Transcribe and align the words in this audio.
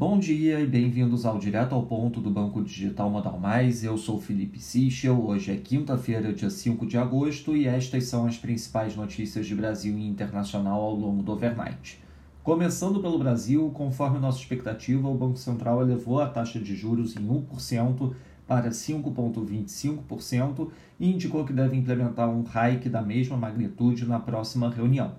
Bom 0.00 0.18
dia 0.18 0.58
e 0.58 0.66
bem-vindos 0.66 1.26
ao 1.26 1.38
Direto 1.38 1.74
ao 1.74 1.82
Ponto 1.82 2.22
do 2.22 2.30
Banco 2.30 2.64
Digital 2.64 3.10
Modal 3.10 3.38
Mais. 3.38 3.84
Eu 3.84 3.98
sou 3.98 4.18
Felipe 4.18 4.58
Sichel. 4.58 5.22
Hoje 5.22 5.52
é 5.52 5.56
quinta-feira, 5.56 6.32
dia 6.32 6.48
5 6.48 6.86
de 6.86 6.96
agosto, 6.96 7.54
e 7.54 7.66
estas 7.66 8.04
são 8.04 8.24
as 8.24 8.38
principais 8.38 8.96
notícias 8.96 9.46
de 9.46 9.54
Brasil 9.54 9.98
e 9.98 10.08
internacional 10.08 10.80
ao 10.80 10.94
longo 10.94 11.22
do 11.22 11.32
overnight. 11.32 12.02
Começando 12.42 13.02
pelo 13.02 13.18
Brasil, 13.18 13.70
conforme 13.74 14.18
nossa 14.18 14.38
expectativa, 14.38 15.06
o 15.06 15.14
Banco 15.14 15.36
Central 15.36 15.82
elevou 15.82 16.18
a 16.18 16.26
taxa 16.26 16.58
de 16.58 16.74
juros 16.74 17.14
em 17.14 17.20
1% 17.20 18.14
para 18.46 18.70
5,25% 18.70 20.70
e 20.98 21.12
indicou 21.12 21.44
que 21.44 21.52
deve 21.52 21.76
implementar 21.76 22.30
um 22.30 22.42
hike 22.42 22.88
da 22.88 23.02
mesma 23.02 23.36
magnitude 23.36 24.06
na 24.06 24.18
próxima 24.18 24.70
reunião. 24.70 25.12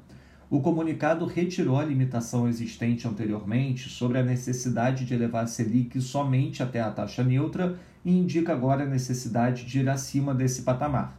O 0.51 0.59
comunicado 0.59 1.25
retirou 1.25 1.79
a 1.79 1.85
limitação 1.85 2.45
existente 2.45 3.07
anteriormente 3.07 3.87
sobre 3.87 4.17
a 4.17 4.23
necessidade 4.23 5.05
de 5.05 5.13
elevar 5.13 5.45
a 5.45 5.47
Selic 5.47 6.01
somente 6.01 6.61
até 6.61 6.81
a 6.81 6.91
taxa 6.91 7.23
neutra 7.23 7.79
e 8.03 8.11
indica 8.11 8.51
agora 8.51 8.83
a 8.83 8.85
necessidade 8.85 9.63
de 9.63 9.79
ir 9.79 9.87
acima 9.87 10.35
desse 10.35 10.63
patamar. 10.63 11.17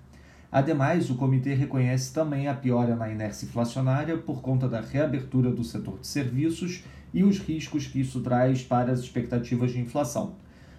Ademais, 0.52 1.08
o 1.08 1.14
comitê 1.14 1.54
reconhece 1.54 2.12
também 2.12 2.46
a 2.46 2.52
piora 2.52 2.94
na 2.94 3.08
inércia 3.08 3.46
inflacionária 3.46 4.18
por 4.18 4.42
conta 4.42 4.68
da 4.68 4.82
reabertura 4.82 5.50
do 5.50 5.64
setor 5.64 5.98
de 6.00 6.08
serviços 6.08 6.84
e 7.14 7.24
os 7.24 7.38
riscos 7.38 7.86
que 7.86 8.02
isso 8.02 8.20
traz 8.20 8.62
para 8.62 8.92
as 8.92 9.00
expectativas 9.00 9.72
de 9.72 9.80
inflação. 9.80 10.34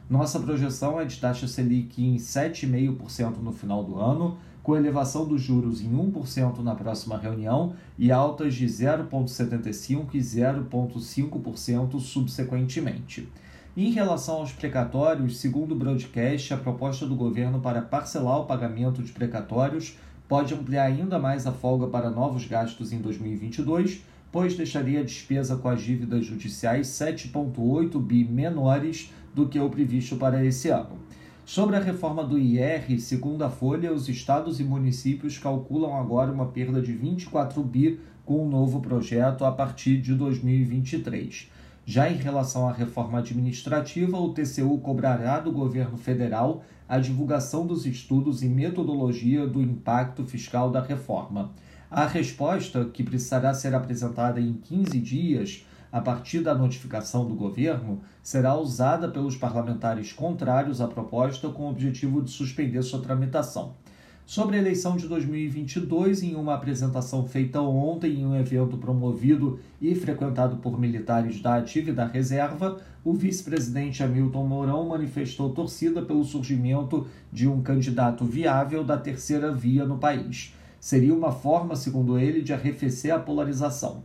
Nossa 0.08 0.40
projeção 0.40 1.02
é 1.02 1.06
de 1.06 1.20
taxa 1.20 1.48
Selic 1.48 2.00
em 2.00 2.18
7,5% 2.18 3.38
no 3.42 3.52
final 3.52 3.84
do 3.84 4.00
ano, 4.00 4.38
com 4.64 4.78
elevação 4.78 5.28
dos 5.28 5.42
juros 5.42 5.82
em 5.82 5.92
1% 5.92 6.60
na 6.60 6.74
próxima 6.74 7.18
reunião 7.18 7.76
e 8.00 8.12
altas 8.12 8.56
de 8.56 8.66
0,75% 8.66 10.08
e 10.14 10.20
0,5% 10.20 12.00
subsequentemente. 12.00 13.28
Em 13.76 13.92
relação 13.92 14.36
aos 14.36 14.54
precatórios, 14.54 15.38
segundo 15.38 15.74
o 15.74 15.78
broadcast, 15.78 16.54
a 16.54 16.58
proposta 16.58 17.06
do 17.06 17.16
governo 17.16 17.60
para 17.60 17.82
parcelar 17.82 18.40
o 18.40 18.46
pagamento 18.46 19.04
de 19.04 19.12
precatórios 19.12 19.98
pode 20.28 20.54
ampliar 20.54 20.86
ainda 20.86 21.20
mais 21.20 21.46
a 21.46 21.52
folga 21.52 21.88
para 21.88 22.10
novos 22.10 22.46
gastos 22.46 22.94
em 22.94 23.00
2022, 23.00 24.02
pois 24.32 24.56
deixaria 24.56 25.02
a 25.02 25.04
despesa 25.04 25.58
com 25.58 25.68
as 25.68 25.82
dívidas 25.82 26.26
judiciais 26.26 26.88
7,8 26.88 28.00
bi 28.00 28.24
menores 28.24 29.12
do 29.34 29.48
que 29.48 29.60
o 29.60 29.70
previsto 29.70 30.16
para 30.16 30.46
esse 30.46 30.70
ano. 30.70 30.98
Sobre 31.46 31.76
a 31.76 31.80
reforma 31.80 32.24
do 32.24 32.40
IR, 32.40 32.98
segundo 33.02 33.44
a 33.44 33.50
Folha, 33.50 33.94
os 33.94 34.08
estados 34.08 34.62
e 34.62 34.64
municípios 34.64 35.38
calculam 35.38 35.94
agora 35.94 36.32
uma 36.32 36.46
perda 36.46 36.82
de 36.82 36.94
24 36.94 37.62
bi 37.62 38.00
com 38.26 38.36
o 38.36 38.46
um 38.46 38.50
novo 38.50 38.80
projeto 38.80 39.44
a 39.44 39.52
partir 39.52 40.00
de 40.00 40.16
2023. 40.16 41.52
Já 41.86 42.10
em 42.10 42.16
relação 42.16 42.70
à 42.70 42.72
reforma 42.72 43.20
administrativa, 43.20 44.18
o 44.18 44.34
TCU 44.34 44.78
cobrará 44.78 45.42
do 45.42 45.52
governo 45.52 45.98
federal 45.98 46.64
a 46.88 46.98
divulgação 46.98 47.68
dos 47.68 47.86
estudos 47.86 48.42
e 48.42 48.48
metodologia 48.48 49.46
do 49.46 49.62
impacto 49.62 50.24
fiscal 50.24 50.72
da 50.72 50.82
reforma. 50.82 51.52
A 51.92 52.08
resposta, 52.08 52.86
que 52.86 53.04
precisará 53.04 53.54
ser 53.54 53.76
apresentada 53.76 54.40
em 54.40 54.54
15 54.54 54.98
dias, 54.98 55.66
a 55.94 56.02
partir 56.02 56.40
da 56.40 56.56
notificação 56.56 57.24
do 57.24 57.36
governo, 57.36 58.02
será 58.24 58.58
usada 58.58 59.08
pelos 59.08 59.38
parlamentares 59.38 60.12
contrários 60.12 60.82
à 60.82 60.88
proposta 60.88 61.50
com 61.50 61.68
o 61.68 61.70
objetivo 61.70 62.20
de 62.20 62.32
suspender 62.32 62.82
sua 62.82 63.00
tramitação. 63.00 63.76
Sobre 64.26 64.56
a 64.56 64.60
eleição 64.60 64.98
de 64.98 65.08
2022, 65.08 66.24
em 66.24 66.34
uma 66.34 66.56
apresentação 66.56 67.28
feita 67.28 67.62
ontem 67.62 68.22
em 68.22 68.26
um 68.26 68.36
evento 68.36 68.76
promovido 68.76 69.60
e 69.80 69.94
frequentado 69.94 70.58
por 70.58 70.80
militares 70.80 71.40
da 71.40 71.58
ativa 71.58 71.92
e 71.92 71.94
da 71.94 72.08
reserva, 72.08 72.82
o 73.04 73.14
vice-presidente 73.14 74.02
Hamilton 74.02 74.48
Mourão 74.48 74.88
manifestou 74.88 75.52
torcida 75.52 76.02
pelo 76.02 76.24
surgimento 76.24 77.06
de 77.32 77.48
um 77.48 77.62
candidato 77.62 78.26
viável 78.26 78.84
da 78.84 78.98
terceira 78.98 79.52
via 79.52 79.86
no 79.86 80.00
país. 80.00 80.56
Seria 80.80 81.14
uma 81.14 81.32
forma, 81.32 81.76
segundo 81.76 82.18
ele, 82.18 82.42
de 82.42 82.52
arrefecer 82.52 83.14
a 83.14 83.20
polarização. 83.20 84.02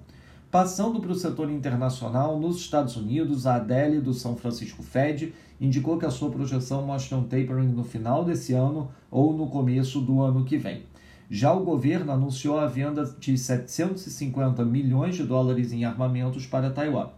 Passando 0.51 0.99
para 0.99 1.13
o 1.13 1.15
setor 1.15 1.51
internacional, 1.51 2.41
nos 2.41 2.57
Estados 2.57 2.97
Unidos, 2.97 3.47
a 3.47 3.57
Adele 3.57 4.01
do 4.01 4.15
São 4.15 4.35
Francisco 4.35 4.83
Fed 4.83 5.35
indicou 5.61 5.99
que 5.99 6.07
a 6.07 6.11
sua 6.11 6.31
projeção 6.31 6.87
mostra 6.87 7.19
um 7.19 7.25
tapering 7.25 7.69
no 7.69 7.85
final 7.85 8.25
desse 8.25 8.55
ano 8.55 8.91
ou 9.11 9.37
no 9.37 9.49
começo 9.49 10.01
do 10.01 10.23
ano 10.23 10.47
que 10.47 10.57
vem. 10.57 10.85
Já 11.29 11.53
o 11.53 11.63
governo 11.63 12.13
anunciou 12.13 12.59
a 12.59 12.67
venda 12.67 13.05
de 13.21 13.37
750 13.37 14.65
milhões 14.65 15.17
de 15.17 15.25
dólares 15.25 15.71
em 15.71 15.85
armamentos 15.85 16.47
para 16.47 16.71
Taiwan. 16.71 17.11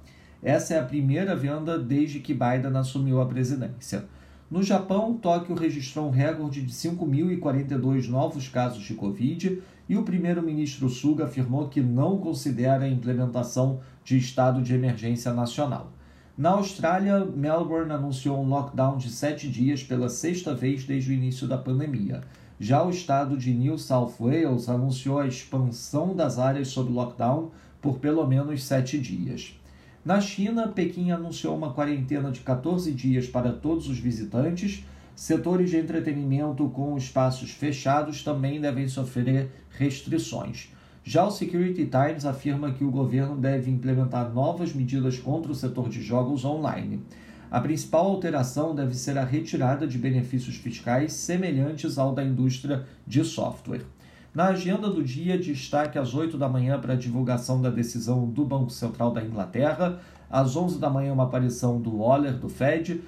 Essa 0.43 0.75
é 0.75 0.81
a 0.81 0.85
primeira 0.85 1.37
venda 1.37 1.79
desde 1.79 2.19
que 2.19 2.35
Biden 2.35 2.77
assumiu 2.77 3.21
a 3.21 3.27
presidência. 3.27 4.07
No 4.51 4.65
Japão, 4.65 5.15
Tóquio 5.15 5.55
registrou 5.55 6.09
um 6.09 6.11
recorde 6.11 6.61
de 6.61 6.73
5.042 6.73 8.09
novos 8.09 8.49
casos 8.49 8.83
de 8.83 8.95
Covid 8.95 9.63
e 9.89 9.97
o 9.97 10.03
primeiro-ministro 10.03 10.89
Suga 10.89 11.27
afirmou 11.27 11.69
que 11.69 11.81
não 11.81 12.19
considera 12.19 12.85
a 12.85 12.89
implementação 12.89 13.79
de 14.03 14.19
estado 14.19 14.61
de 14.61 14.75
emergência 14.75 15.33
nacional. 15.33 15.93
Na 16.37 16.51
Austrália, 16.51 17.25
Melbourne 17.25 17.93
anunciou 17.93 18.43
um 18.43 18.49
lockdown 18.49 18.97
de 18.97 19.09
sete 19.11 19.49
dias 19.49 19.85
pela 19.85 20.09
sexta 20.09 20.53
vez 20.53 20.83
desde 20.83 21.13
o 21.13 21.15
início 21.15 21.47
da 21.47 21.57
pandemia. 21.57 22.25
Já 22.59 22.83
o 22.83 22.91
estado 22.91 23.37
de 23.37 23.55
New 23.55 23.79
South 23.79 24.15
Wales 24.19 24.69
anunciou 24.69 25.21
a 25.21 25.29
expansão 25.29 26.13
das 26.13 26.41
áreas 26.41 26.67
sob 26.69 26.91
lockdown 26.91 27.53
por 27.81 28.01
pelo 28.01 28.27
menos 28.27 28.65
sete 28.65 28.99
dias. 28.99 29.60
Na 30.03 30.19
China, 30.19 30.67
Pequim 30.67 31.11
anunciou 31.11 31.55
uma 31.55 31.75
quarentena 31.75 32.31
de 32.31 32.41
14 32.41 32.91
dias 32.91 33.27
para 33.27 33.53
todos 33.53 33.87
os 33.87 33.99
visitantes. 33.99 34.83
Setores 35.15 35.69
de 35.69 35.77
entretenimento 35.77 36.67
com 36.71 36.97
espaços 36.97 37.51
fechados 37.51 38.25
também 38.25 38.59
devem 38.59 38.89
sofrer 38.89 39.51
restrições. 39.69 40.73
Já 41.05 41.27
o 41.27 41.31
Security 41.31 41.85
Times 41.85 42.25
afirma 42.25 42.73
que 42.73 42.83
o 42.83 42.91
governo 42.91 43.37
deve 43.37 43.71
implementar 43.71 44.33
novas 44.33 44.73
medidas 44.73 45.19
contra 45.19 45.53
o 45.53 45.55
setor 45.55 45.91
de 45.91 46.01
jogos 46.01 46.47
online. 46.47 47.03
A 47.51 47.61
principal 47.61 48.07
alteração 48.07 48.75
deve 48.75 48.95
ser 48.95 49.19
a 49.19 49.25
retirada 49.25 49.87
de 49.87 49.99
benefícios 49.99 50.57
fiscais 50.57 51.13
semelhantes 51.13 51.99
ao 51.99 52.15
da 52.15 52.25
indústria 52.25 52.87
de 53.07 53.23
software. 53.23 53.85
Na 54.33 54.49
agenda 54.49 54.89
do 54.89 55.03
dia, 55.03 55.37
destaque 55.37 55.99
às 55.99 56.15
8 56.15 56.39
da 56.39 56.49
manhã 56.49 56.79
para 56.79 56.93
a 56.93 56.97
divulgação 56.97 57.61
da 57.61 57.69
decisão 57.69 58.29
do 58.29 58.45
Banco 58.45 58.71
Central 58.71 59.13
da 59.13 59.21
Inglaterra, 59.21 59.99
às 60.31 60.55
11 60.55 60.79
da 60.79 60.89
manhã 60.89 61.13
uma 61.13 61.25
aparição 61.25 61.81
do 61.81 61.97
Waller 61.99 62.35
do 62.39 62.49
Fed. 62.49 63.03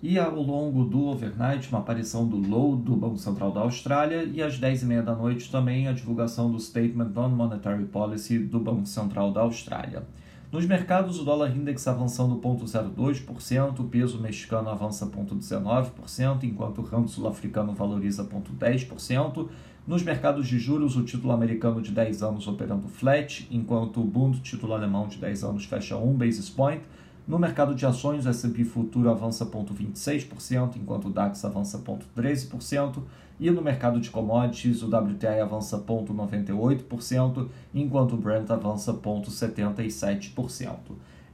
E 0.00 0.18
ao 0.18 0.40
longo 0.40 0.84
do 0.84 1.06
overnight 1.06 1.70
uma 1.70 1.80
aparição 1.80 2.28
do 2.28 2.36
Low 2.36 2.76
do 2.76 2.94
Banco 2.94 3.16
Central 3.16 3.50
da 3.50 3.62
Austrália. 3.62 4.24
E 4.24 4.42
às 4.42 4.60
10h30 4.60 5.02
da 5.02 5.14
noite 5.14 5.50
também 5.50 5.88
a 5.88 5.92
divulgação 5.92 6.52
do 6.52 6.60
Statement 6.60 7.12
on 7.16 7.30
Monetary 7.30 7.86
Policy 7.86 8.38
do 8.38 8.60
Banco 8.60 8.86
Central 8.86 9.32
da 9.32 9.40
Austrália. 9.40 10.04
Nos 10.50 10.64
mercados, 10.64 11.20
o 11.20 11.24
dólar 11.24 11.54
index 11.54 11.86
avançando 11.86 12.40
0,02%, 12.40 13.80
o 13.80 13.84
peso 13.84 14.18
mexicano 14.18 14.70
avança 14.70 15.06
0,19%, 15.06 16.42
enquanto 16.44 16.78
o 16.78 16.84
ramo 16.84 17.06
sul-africano 17.06 17.74
valoriza 17.74 18.24
0,10%. 18.24 19.46
Nos 19.86 20.02
mercados 20.02 20.48
de 20.48 20.58
juros, 20.58 20.96
o 20.96 21.04
título 21.04 21.34
americano 21.34 21.82
de 21.82 21.92
10 21.92 22.22
anos 22.22 22.48
operando 22.48 22.88
flat, 22.88 23.46
enquanto 23.50 24.00
o 24.00 24.04
Bund, 24.04 24.40
título 24.40 24.72
alemão 24.72 25.06
de 25.06 25.18
10 25.18 25.44
anos, 25.44 25.66
fecha 25.66 25.98
1 25.98 26.14
basis 26.14 26.48
point. 26.48 26.80
No 27.26 27.38
mercado 27.38 27.74
de 27.74 27.84
ações, 27.84 28.24
o 28.24 28.30
S&P 28.30 28.64
Futuro 28.64 29.10
avança 29.10 29.44
0,26%, 29.44 30.76
enquanto 30.76 31.08
o 31.08 31.10
DAX 31.10 31.44
avança 31.44 31.78
0,13%, 31.78 33.02
e 33.38 33.50
no 33.50 33.62
mercado 33.62 34.00
de 34.00 34.10
commodities, 34.10 34.82
o 34.82 34.88
WTI 34.88 35.40
avança 35.40 35.78
0,98%, 35.78 37.48
enquanto 37.74 38.14
o 38.14 38.16
Brent 38.16 38.50
avança 38.50 38.92
0,77%. 38.94 40.76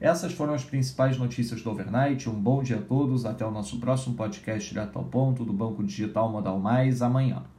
Essas 0.01 0.33
foram 0.33 0.53
as 0.53 0.65
principais 0.65 1.17
notícias 1.17 1.63
do 1.63 1.71
overnight. 1.71 2.29
Um 2.29 2.35
bom 2.35 2.63
dia 2.63 2.77
a 2.77 2.83
todos, 2.83 3.25
até 3.25 3.47
o 3.47 3.51
nosso 3.51 3.79
próximo 3.79 4.15
podcast 4.15 4.69
direto 4.69 4.99
ao 4.99 5.05
ponto 5.05 5.45
do 5.45 5.53
Banco 5.53 5.83
Digital 5.83 6.31
Modal 6.31 6.59
Mais 6.59 7.01
amanhã. 7.01 7.45